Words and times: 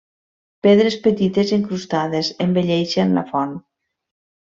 Pedres 0.67 0.97
petites 1.03 1.53
incrustades, 1.59 2.33
embelleixen 2.49 3.17
la 3.23 3.29
font. 3.33 3.57